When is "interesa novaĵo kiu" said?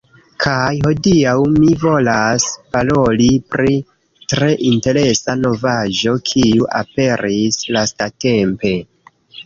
4.73-6.71